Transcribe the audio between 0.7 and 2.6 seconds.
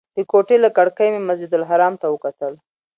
کړکۍ مې مسجدالحرام ته وکتل.